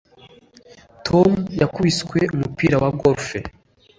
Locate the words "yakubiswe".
1.61-2.19